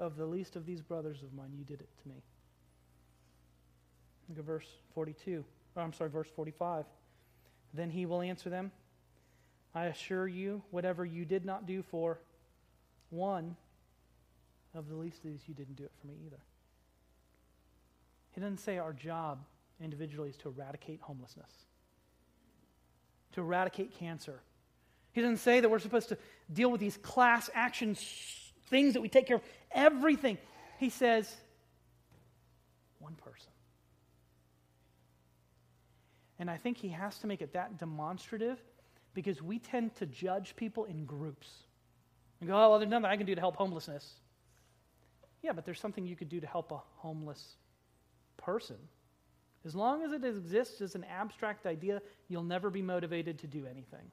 [0.00, 2.16] of the least of these brothers of mine, you did it to me.
[4.28, 5.44] Look at verse 42.
[5.76, 6.86] Oh, I'm sorry, verse 45.
[7.72, 8.72] Then he will answer them,
[9.76, 12.18] I assure you, whatever you did not do for
[13.10, 13.54] one
[14.74, 16.40] of the least of these, you didn't do it for me either.
[18.32, 19.38] He doesn't say our job
[19.80, 21.52] individually is to eradicate homelessness,
[23.38, 24.40] to eradicate cancer.
[25.12, 26.18] He doesn't say that we're supposed to
[26.52, 27.96] deal with these class action
[28.68, 30.38] things that we take care of, everything.
[30.78, 31.34] He says,
[32.98, 33.50] one person.
[36.38, 38.58] And I think he has to make it that demonstrative
[39.14, 41.48] because we tend to judge people in groups.
[42.40, 44.14] And go, oh, well, there's nothing I can do to help homelessness.
[45.42, 47.56] Yeah, but there's something you could do to help a homeless
[48.36, 48.76] person.
[49.64, 53.66] As long as it exists as an abstract idea, you'll never be motivated to do
[53.66, 54.10] anything.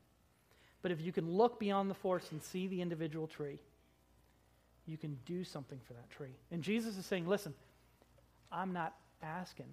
[0.81, 3.60] But if you can look beyond the forest and see the individual tree,
[4.88, 6.36] you can do something for that tree.
[6.51, 7.53] And Jesus is saying, listen,
[8.51, 9.67] I'm not asking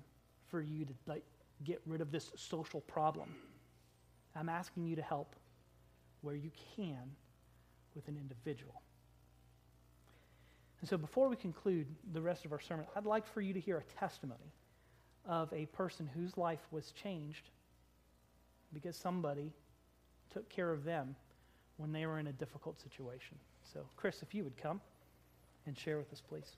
[0.49, 1.25] for you to like,
[1.65, 3.35] get rid of this social problem.
[4.35, 5.35] I'm asking you to help
[6.23, 7.11] where you can
[7.95, 8.81] with an individual.
[10.81, 13.61] And so, before we conclude the rest of our sermon, I'd like for you to
[13.61, 14.53] hear a testimony
[15.27, 17.51] of a person whose life was changed
[18.73, 19.53] because somebody
[20.33, 21.15] took care of them
[21.77, 23.37] when they were in a difficult situation.
[23.73, 24.81] So, Chris, if you would come
[25.67, 26.57] and share with us, please.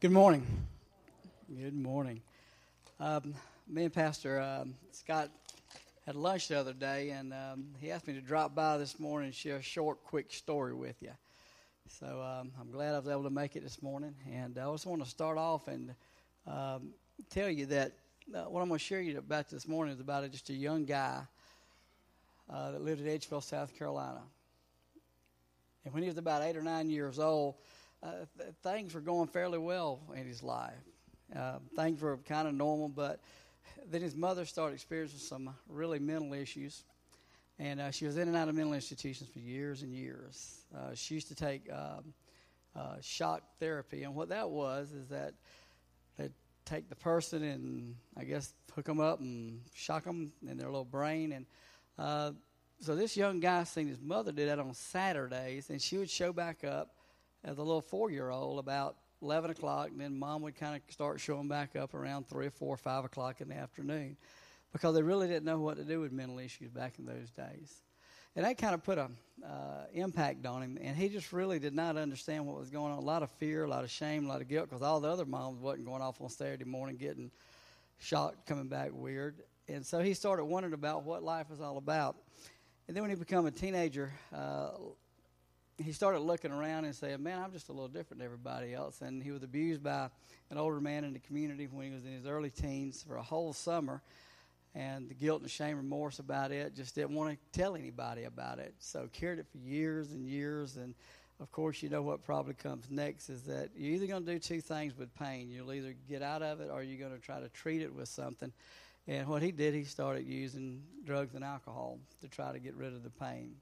[0.00, 0.46] Good morning.
[1.48, 2.20] Good morning.
[3.00, 3.34] Um,
[3.66, 5.30] me and Pastor um, Scott
[6.06, 9.26] had lunch the other day, and um, he asked me to drop by this morning
[9.26, 11.10] and share a short, quick story with you.
[11.88, 14.14] So um, I'm glad I was able to make it this morning.
[14.32, 15.94] And I just want to start off and
[16.46, 16.90] um,
[17.28, 17.92] tell you that
[18.32, 20.84] uh, what I'm going to share you about this morning is about just a young
[20.84, 21.22] guy
[22.48, 24.20] uh, that lived in Edgefield, South Carolina.
[25.84, 27.56] And when he was about eight or nine years old,
[28.00, 30.74] uh, th- things were going fairly well in his life.
[31.34, 33.20] Uh, things were kind of normal, but
[33.90, 36.84] then his mother started experiencing some really mental issues.
[37.58, 40.60] And uh, she was in and out of mental institutions for years and years.
[40.76, 42.12] Uh, she used to take um,
[42.74, 45.32] uh, shock therapy, and what that was is that
[46.18, 46.32] they'd
[46.66, 50.84] take the person and I guess hook them up and shock them in their little
[50.84, 51.32] brain.
[51.32, 51.46] And
[51.98, 52.32] uh,
[52.80, 56.32] so this young guy seen his mother do that on Saturdays, and she would show
[56.32, 56.94] back up
[57.42, 60.82] as a little four year old about 11 o'clock, and then mom would kind of
[60.92, 64.16] start showing back up around 3 or 4 or 5 o'clock in the afternoon
[64.72, 67.82] because they really didn't know what to do with mental issues back in those days.
[68.34, 71.74] And that kind of put an uh, impact on him, and he just really did
[71.74, 72.98] not understand what was going on.
[72.98, 75.08] A lot of fear, a lot of shame, a lot of guilt because all the
[75.08, 77.30] other moms wasn't going off on Saturday morning getting
[77.98, 79.42] shocked, coming back weird.
[79.68, 82.16] And so he started wondering about what life was all about.
[82.86, 84.68] And then when he became a teenager, uh,
[85.78, 89.02] he started looking around and saying, Man, I'm just a little different than everybody else.
[89.02, 90.08] And he was abused by
[90.50, 93.22] an older man in the community when he was in his early teens for a
[93.22, 94.02] whole summer.
[94.74, 98.58] And the guilt and shame, remorse about it, just didn't want to tell anybody about
[98.58, 98.74] it.
[98.78, 100.76] So carried it for years and years.
[100.76, 100.94] And
[101.40, 104.38] of course, you know what probably comes next is that you're either going to do
[104.38, 105.50] two things with pain.
[105.50, 108.08] You'll either get out of it or you're going to try to treat it with
[108.08, 108.52] something.
[109.08, 112.92] And what he did, he started using drugs and alcohol to try to get rid
[112.92, 113.54] of the pain.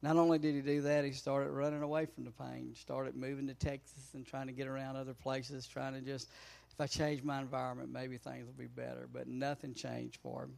[0.00, 3.48] Not only did he do that, he started running away from the pain, started moving
[3.48, 6.28] to Texas and trying to get around other places, trying to just,
[6.70, 9.08] if I change my environment, maybe things will be better.
[9.12, 10.52] But nothing changed for him.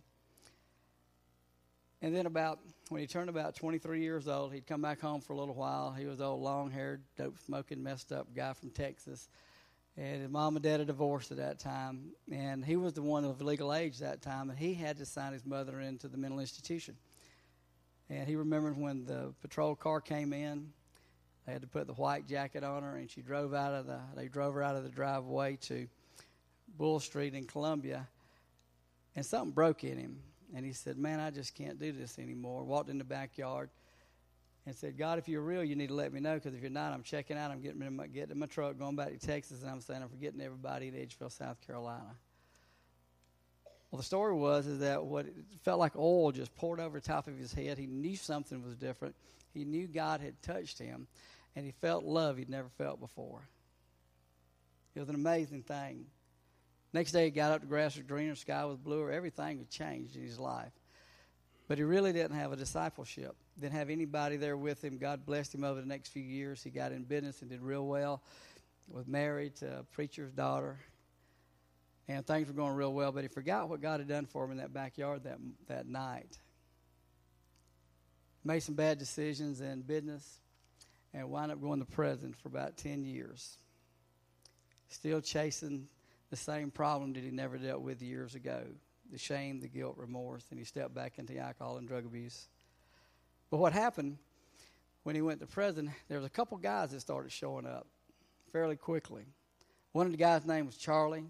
[2.02, 5.32] And then about when he turned about 23 years old, he'd come back home for
[5.34, 5.92] a little while.
[5.92, 9.28] He was old, long-haired, dope-smoking, messed up guy from Texas.
[9.96, 12.12] And his mom and dad had divorced at that time.
[12.30, 15.32] And he was the one of legal age that time, and he had to sign
[15.32, 16.96] his mother into the mental institution.
[18.10, 20.72] And he remembered when the patrol car came in,
[21.46, 24.00] they had to put the white jacket on her, and she drove out of the.
[24.16, 25.86] They drove her out of the driveway to
[26.76, 28.08] Bull Street in Columbia,
[29.14, 30.18] and something broke in him,
[30.54, 33.70] and he said, "Man, I just can't do this anymore." Walked in the backyard,
[34.66, 36.70] and said, "God, if you're real, you need to let me know, because if you're
[36.70, 37.52] not, I'm checking out.
[37.52, 40.02] I'm getting in my, getting in my truck, going back to Texas, and I'm saying
[40.02, 42.16] I'm forgetting everybody in Edgefield, South Carolina."
[43.90, 47.26] Well, the story was is that what it felt like oil just poured over top
[47.26, 47.76] of his head.
[47.76, 49.16] He knew something was different.
[49.52, 51.08] He knew God had touched him,
[51.56, 53.48] and he felt love he'd never felt before.
[54.94, 56.06] It was an amazing thing.
[56.92, 60.16] Next day, he got up, the grass was greener, sky was bluer, everything had changed
[60.16, 60.72] in his life.
[61.68, 63.36] But he really didn't have a discipleship.
[63.60, 64.98] Didn't have anybody there with him.
[64.98, 66.64] God blessed him over the next few years.
[66.64, 68.22] He got in business and did real well.
[68.88, 70.80] Was married to a preacher's daughter.
[72.10, 74.50] And things were going real well, but he forgot what God had done for him
[74.50, 76.40] in that backyard that, that night.
[78.42, 80.40] Made some bad decisions in business
[81.14, 83.58] and wound up going to prison for about 10 years.
[84.88, 85.86] Still chasing
[86.30, 88.64] the same problem that he never dealt with years ago
[89.12, 92.48] the shame, the guilt, remorse, and he stepped back into alcohol and drug abuse.
[93.50, 94.18] But what happened
[95.04, 97.86] when he went to prison, there was a couple guys that started showing up
[98.52, 99.26] fairly quickly.
[99.92, 101.24] One of the guys' name was Charlie.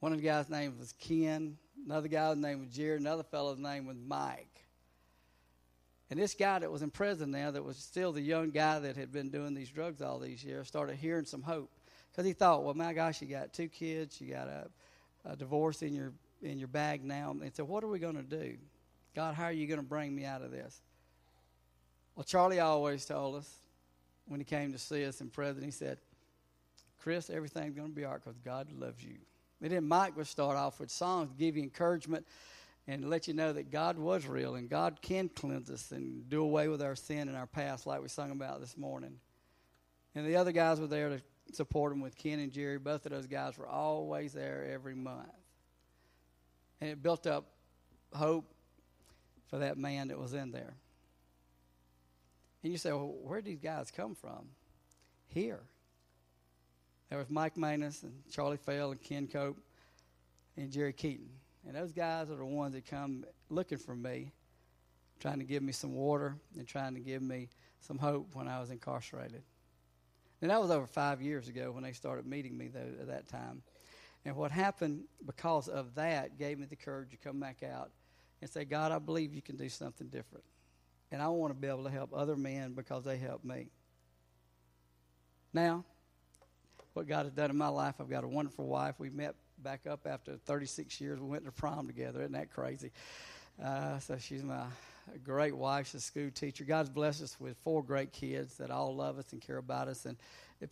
[0.00, 1.56] One of the guys' name was Ken.
[1.84, 2.96] Another guy's name was Jerry.
[2.96, 4.64] Another fellow's name was Mike.
[6.10, 8.96] And this guy that was in prison now, that was still the young guy that
[8.96, 11.70] had been doing these drugs all these years, started hearing some hope.
[12.10, 14.68] Because he thought, well, my gosh, you got two kids, you got a,
[15.24, 17.30] a divorce in your in your bag now.
[17.30, 18.56] And said, What are we going to do?
[19.14, 20.80] God, how are you going to bring me out of this?
[22.14, 23.52] Well, Charlie always told us
[24.26, 25.98] when he came to see us in prison, he said,
[27.00, 29.16] Chris, everything's going to be all right because God loves you.
[29.60, 32.26] And then Mike would start off with songs to give you encouragement
[32.86, 36.42] and let you know that God was real and God can cleanse us and do
[36.42, 39.18] away with our sin and our past, like we sung about this morning.
[40.14, 41.20] And the other guys were there to
[41.52, 42.78] support him with Ken and Jerry.
[42.78, 45.28] Both of those guys were always there every month.
[46.80, 47.46] And it built up
[48.14, 48.50] hope
[49.48, 50.74] for that man that was in there.
[52.62, 54.48] And you say, well, where did these guys come from?
[55.28, 55.60] Here.
[57.08, 59.58] There was Mike Manus and Charlie Fell and Ken Cope
[60.56, 61.28] and Jerry Keaton.
[61.66, 64.32] And those guys are the ones that come looking for me,
[65.20, 67.48] trying to give me some water and trying to give me
[67.80, 69.42] some hope when I was incarcerated.
[70.40, 73.28] And that was over five years ago when they started meeting me though, at that
[73.28, 73.62] time.
[74.24, 77.90] And what happened because of that gave me the courage to come back out
[78.40, 80.44] and say, God, I believe you can do something different.
[81.10, 83.68] And I want to be able to help other men because they helped me.
[85.52, 85.84] Now,
[86.98, 88.96] what God has done in my life, I've got a wonderful wife.
[88.98, 91.20] We met back up after 36 years.
[91.20, 92.22] We went to prom together.
[92.22, 92.90] Isn't that crazy?
[93.64, 94.64] Uh, so she's my
[95.22, 95.86] great wife.
[95.86, 96.64] She's a school teacher.
[96.64, 100.06] God's blessed us with four great kids that all love us and care about us.
[100.06, 100.16] And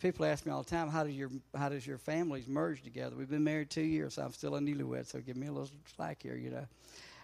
[0.01, 3.15] people ask me all the time, how does your how does your families merge together?
[3.15, 4.15] We've been married two years.
[4.15, 6.67] So I'm still a newlywed, so give me a little slack here, you know.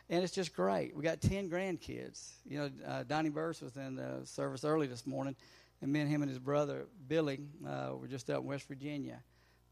[0.10, 0.96] And it's just great.
[0.96, 2.36] We got ten grandkids.
[2.46, 5.36] You know, uh, Donnie Burris was in the service early this morning,
[5.82, 9.20] and me and him and his brother Billy uh, were just up in West Virginia,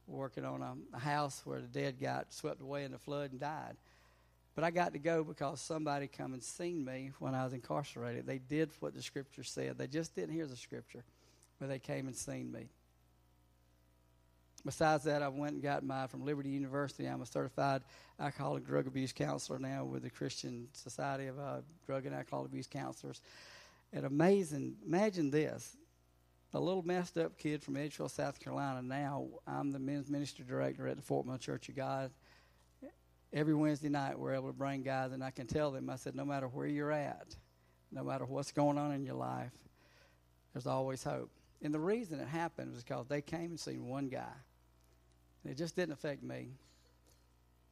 [0.08, 3.40] working on a, a house where the dead got swept away in the flood and
[3.40, 3.76] died.
[4.56, 8.26] But I got to go because somebody come and seen me when I was incarcerated.
[8.26, 9.78] They did what the scripture said.
[9.78, 11.04] They just didn't hear the scripture,
[11.60, 12.68] but they came and seen me.
[14.66, 17.06] Besides that, I went and got my from Liberty University.
[17.06, 17.82] I'm a certified
[18.20, 22.68] alcoholic drug abuse counselor now with the Christian Society of uh, Drug and Alcohol Abuse
[22.68, 23.22] Counselors.
[23.92, 25.76] And amazing, imagine this.
[26.54, 28.82] A little messed up kid from Edgefield, South Carolina.
[28.82, 32.12] Now I'm the men's ministry director at the Fort Mill Church of God.
[33.32, 36.14] Every Wednesday night, we're able to bring guys, and I can tell them, I said,
[36.14, 37.34] no matter where you're at,
[37.90, 39.54] no matter what's going on in your life,
[40.54, 41.30] there's always hope.
[41.62, 44.34] And the reason it happened was because they came and seen one guy
[45.44, 46.50] And it just didn't affect me.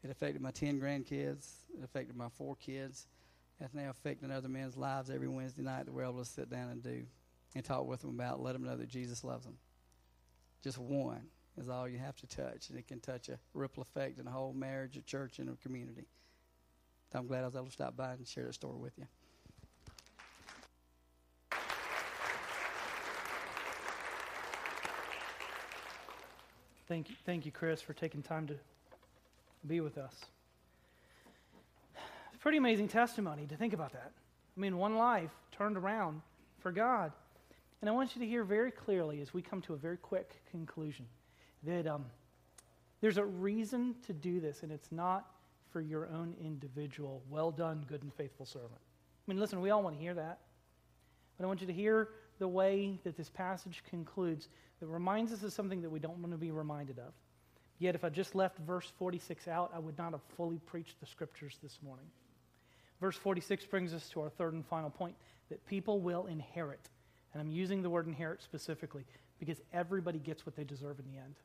[0.04, 1.50] It affected my 10 grandkids.
[1.78, 3.08] It affected my four kids.
[3.60, 6.70] It's now affecting other men's lives every Wednesday night that we're able to sit down
[6.70, 7.04] and do
[7.56, 9.58] and talk with them about, let them know that Jesus loves them.
[10.64, 11.22] Just one
[11.58, 14.32] is all you have to touch, and it can touch a ripple effect in a
[14.32, 16.06] whole marriage, a church, and a community.
[17.14, 19.08] I'm glad I was able to stop by and share that story with you.
[26.88, 28.56] Thank you, thank you, Chris, for taking time to
[29.68, 30.14] be with us.
[32.34, 34.12] It's pretty amazing testimony to think about that.
[34.58, 36.22] I mean, one life turned around
[36.60, 37.12] for God.
[37.82, 40.42] And I want you to hear very clearly as we come to a very quick
[40.52, 41.06] conclusion
[41.63, 42.06] that um,
[43.02, 45.28] there's a reason to do this, and it's not
[45.72, 48.72] for your own individual, well done, good and faithful servant.
[48.74, 50.40] I mean, listen, we all want to hear that.
[51.38, 52.10] But I want you to hear
[52.40, 54.50] the way that this passage concludes
[54.80, 57.13] that reminds us of something that we don't want to be reminded of.
[57.77, 61.06] Yet, if I just left verse 46 out, I would not have fully preached the
[61.06, 62.08] scriptures this morning.
[63.00, 65.15] Verse 46 brings us to our third and final point
[65.50, 66.90] that people will inherit.
[67.34, 69.06] And I'm using the word inherit specifically
[69.40, 71.36] because everybody gets what they deserve in the end.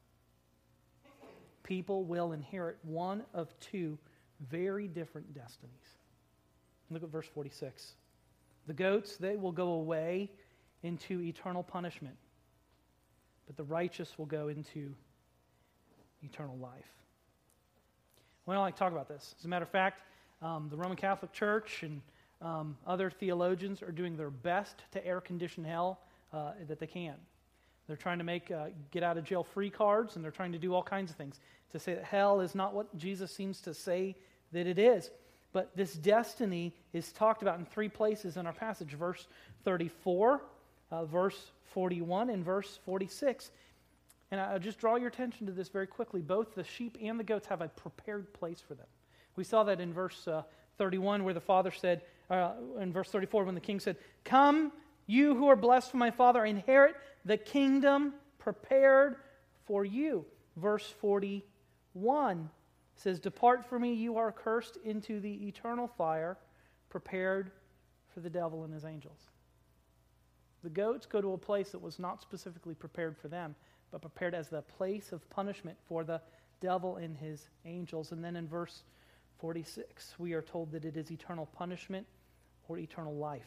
[1.63, 3.99] People will inherit one of two
[4.51, 5.99] very different destinies.
[6.91, 7.95] Look at verse 46.
[8.67, 10.31] The goats, they will go away
[10.83, 12.17] into eternal punishment,
[13.47, 14.95] but the righteous will go into
[16.23, 16.91] eternal life.
[18.47, 19.35] We don't like to talk about this.
[19.39, 20.03] As a matter of fact,
[20.43, 22.03] um, the Roman Catholic Church and
[22.45, 25.99] um, other theologians are doing their best to air condition hell
[26.33, 27.15] uh, that they can.
[27.87, 30.59] They're trying to make uh, get out of jail free cards, and they're trying to
[30.59, 31.41] do all kinds of things
[31.73, 34.15] to say that hell is not what Jesus seems to say
[34.53, 35.11] that it is.
[35.53, 39.27] But this destiny is talked about in three places in our passage verse
[39.65, 40.43] 34,
[40.91, 43.51] uh, verse 41, and verse 46.
[44.31, 46.21] And I'll just draw your attention to this very quickly.
[46.21, 48.87] Both the sheep and the goats have a prepared place for them.
[49.37, 50.43] We saw that in verse uh,
[50.79, 54.73] 31, where the father said, uh, in verse 34, when the king said, Come,
[55.07, 59.17] you who are blessed from my father, inherit the kingdom prepared
[59.67, 60.25] for you.
[60.57, 62.51] Verse 41
[62.97, 66.39] says, Depart from me, you are cursed, into the eternal fire
[66.89, 67.51] prepared
[68.13, 69.19] for the devil and his angels.
[70.63, 73.55] The goats go to a place that was not specifically prepared for them,
[73.91, 76.21] but prepared as the place of punishment for the
[76.61, 78.13] devil and his angels.
[78.13, 78.85] And then in verse
[79.39, 82.07] 46, we are told that it is eternal punishment
[82.69, 83.43] or eternal life.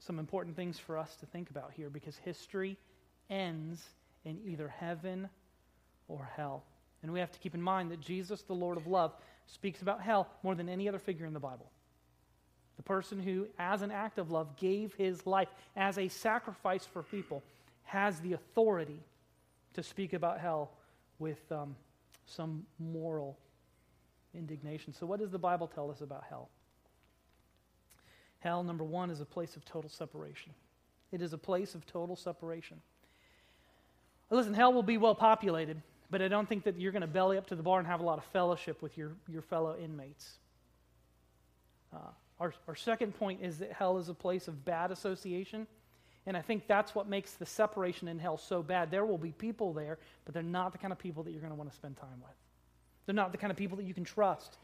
[0.00, 2.76] Some important things for us to think about here because history
[3.30, 3.80] ends
[4.24, 5.28] in either heaven
[6.08, 6.64] or hell.
[7.02, 9.12] And we have to keep in mind that Jesus, the Lord of love,
[9.46, 11.70] speaks about hell more than any other figure in the Bible.
[12.76, 17.02] The person who, as an act of love, gave his life as a sacrifice for
[17.02, 17.42] people
[17.84, 18.98] has the authority
[19.74, 20.70] to speak about hell
[21.18, 21.76] with um,
[22.26, 23.38] some moral
[24.34, 24.92] indignation.
[24.92, 26.48] So, what does the Bible tell us about hell?
[28.40, 30.52] Hell, number one, is a place of total separation.
[31.12, 32.80] It is a place of total separation.
[34.30, 37.38] Listen, hell will be well populated but I don't think that you're going to belly
[37.38, 40.34] up to the bar and have a lot of fellowship with your, your fellow inmates.
[41.90, 45.66] Uh, our, our second point is that hell is a place of bad association.
[46.26, 48.90] And I think that's what makes the separation in hell so bad.
[48.90, 51.52] There will be people there, but they're not the kind of people that you're going
[51.52, 52.36] to want to spend time with.
[53.06, 54.58] They're not the kind of people that you can trust.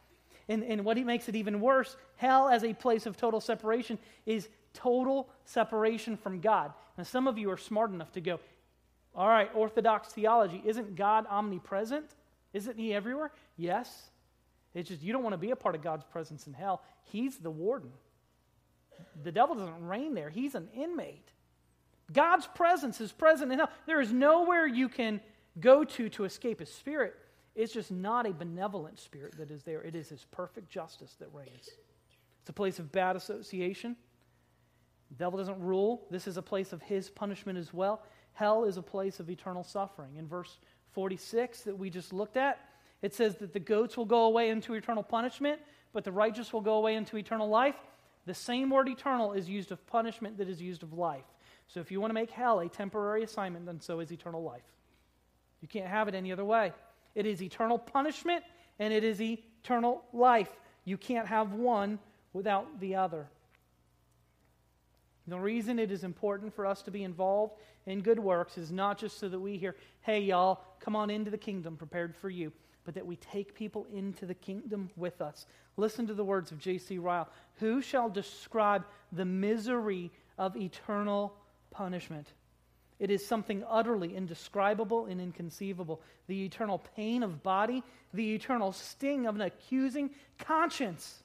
[0.49, 4.49] And, and what makes it even worse, hell as a place of total separation is
[4.73, 6.73] total separation from God.
[6.97, 8.39] Now, some of you are smart enough to go,
[9.15, 10.63] all right, Orthodox theology.
[10.65, 12.07] Isn't God omnipresent?
[12.53, 13.33] Isn't He everywhere?
[13.57, 14.11] Yes.
[14.75, 16.83] It's just you don't want to be a part of God's presence in hell.
[17.03, 17.91] He's the warden.
[19.25, 21.29] The devil doesn't reign there, he's an inmate.
[22.13, 23.71] God's presence is present in hell.
[23.87, 25.21] There is nowhere you can
[25.61, 27.15] go to to escape his spirit.
[27.55, 31.29] It's just not a benevolent spirit that is there, it is his perfect justice that
[31.33, 31.71] reigns.
[32.41, 33.97] It's a place of bad association.
[35.11, 36.07] The devil doesn't rule.
[36.11, 38.03] This is a place of his punishment as well.
[38.33, 40.17] Hell is a place of eternal suffering.
[40.17, 40.59] In verse
[40.93, 42.61] 46 that we just looked at,
[43.03, 45.61] it says that the goats will go away into eternal punishment,
[45.93, 47.77] but the righteous will go away into eternal life.
[48.27, 51.25] The same word eternal is used of punishment that is used of life.
[51.69, 54.65] So if you want to make hell a temporary assignment, then so is eternal life.
[55.61, 56.73] You can't have it any other way.
[57.15, 58.43] It is eternal punishment
[58.79, 60.51] and it is eternal life.
[60.85, 61.99] You can't have one
[62.33, 63.29] without the other.
[65.27, 68.99] The reason it is important for us to be involved in good works is not
[68.99, 72.51] just so that we hear, hey, y'all, come on into the kingdom prepared for you,
[72.85, 75.45] but that we take people into the kingdom with us.
[75.77, 76.97] Listen to the words of J.C.
[76.97, 81.35] Ryle Who shall describe the misery of eternal
[81.71, 82.33] punishment?
[82.99, 86.03] It is something utterly indescribable and inconceivable.
[86.27, 91.23] The eternal pain of body, the eternal sting of an accusing conscience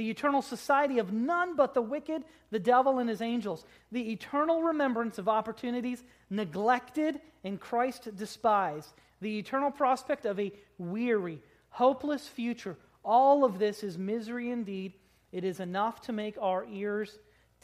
[0.00, 4.62] the eternal society of none but the wicked, the devil, and his angels, the eternal
[4.62, 12.78] remembrance of opportunities neglected and Christ despised, the eternal prospect of a weary, hopeless future.
[13.04, 14.94] All of this is misery indeed.
[15.32, 17.18] It is enough to make our ears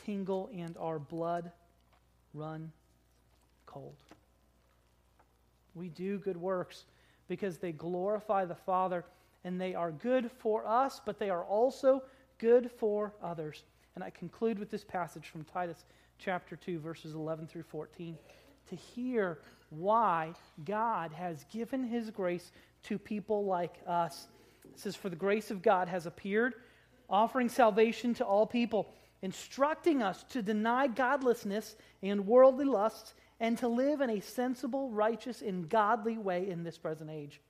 [0.05, 1.53] tingle and our blood
[2.37, 2.71] run
[3.67, 3.97] cold.
[5.75, 6.85] We do good works
[7.29, 9.05] because they glorify the Father
[9.45, 12.03] and they are good for us, but they are also
[12.39, 13.63] good for others.
[13.95, 15.85] And I conclude with this passage from Titus
[16.19, 18.17] chapter 2, verses 11 through 14,
[18.69, 19.39] to hear
[19.71, 20.33] why
[20.65, 22.53] God has given his grace
[22.85, 24.29] to people like us.
[24.65, 26.55] It says, For the grace of God has appeared,
[27.09, 33.69] offering salvation to all people, instructing us to deny godlessness and worldly lusts, and to
[33.69, 37.41] live in a sensible, righteous, and godly way in this present age,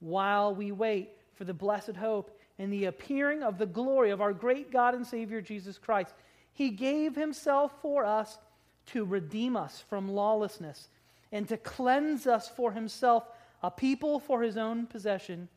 [0.00, 4.32] while we wait for the blessed hope and the appearing of the glory of our
[4.32, 6.14] great God and Savior Jesus Christ.
[6.52, 8.38] He gave himself for us
[8.86, 10.88] to redeem us from lawlessness
[11.32, 13.24] and to cleanse us for himself,
[13.62, 15.48] a people for his own possession,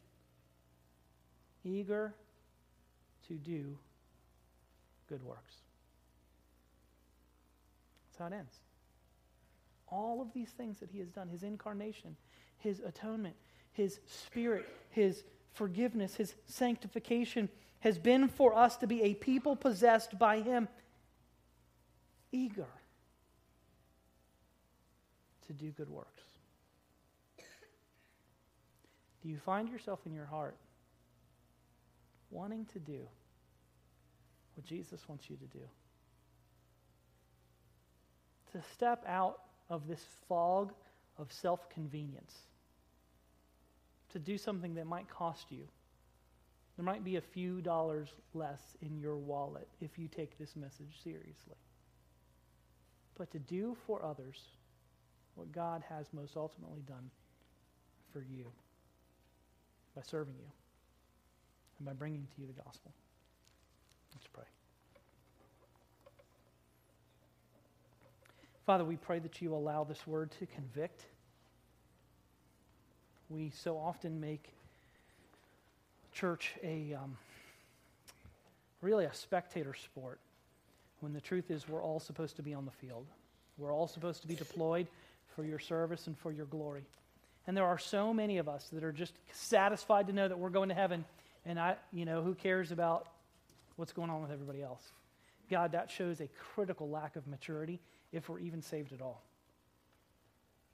[1.63, 2.15] eager
[3.27, 3.77] to do
[5.07, 5.55] good works.
[8.07, 8.53] That's how it ends.
[9.89, 12.15] all of these things that he has done his incarnation,
[12.57, 13.35] his atonement,
[13.71, 17.49] his spirit, his forgiveness, his sanctification
[17.79, 20.67] has been for us to be a people possessed by him,
[22.31, 22.67] eager
[25.47, 26.23] to do good works.
[29.21, 30.57] Do you find yourself in your heart
[32.29, 33.07] wanting to do
[34.57, 35.63] what Jesus wants you to do?
[38.53, 39.39] To step out
[39.69, 40.73] of this fog
[41.19, 42.33] of self convenience,
[44.13, 45.63] to do something that might cost you.
[46.75, 50.93] There might be a few dollars less in your wallet if you take this message
[51.03, 51.55] seriously.
[53.17, 54.37] But to do for others
[55.35, 57.09] what God has most ultimately done
[58.13, 58.45] for you
[59.95, 60.51] by serving you
[61.79, 62.91] and by bringing to you the gospel.
[64.13, 64.45] Let's pray.
[68.67, 71.05] Father, we pray that you allow this word to convict.
[73.29, 74.49] We so often make
[76.11, 77.15] church a um,
[78.81, 80.19] really a spectator sport
[80.99, 83.05] when the truth is we're all supposed to be on the field.
[83.57, 84.87] We're all supposed to be deployed
[85.33, 86.83] for your service and for your glory.
[87.47, 90.49] And there are so many of us that are just satisfied to know that we're
[90.49, 91.05] going to heaven
[91.45, 93.07] and I, you know, who cares about
[93.77, 94.83] what's going on with everybody else?
[95.49, 97.79] God, that shows a critical lack of maturity
[98.11, 99.23] if we're even saved at all.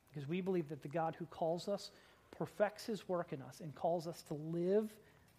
[0.09, 1.91] Because we believe that the God who calls us
[2.31, 4.93] perfects his work in us and calls us to live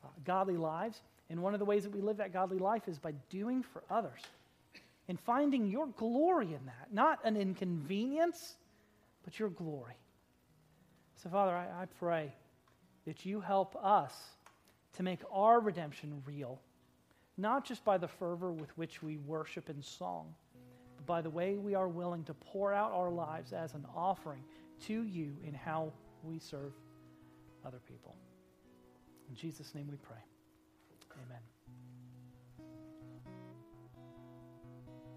[0.05, 1.03] uh, godly lives.
[1.31, 3.83] And one of the ways that we live that godly life is by doing for
[3.91, 4.21] others
[5.09, 6.89] and finding your glory in that.
[6.93, 8.57] Not an inconvenience,
[9.25, 9.97] but your glory.
[11.23, 12.33] So, Father, I, I pray
[13.07, 14.13] that you help us
[14.97, 16.61] to make our redemption real,
[17.37, 20.35] not just by the fervor with which we worship in song,
[20.97, 24.43] but by the way we are willing to pour out our lives as an offering
[24.87, 26.73] to you in how we serve
[27.65, 28.15] other people.
[29.29, 30.23] In Jesus' name we pray.
[31.27, 31.54] Amen.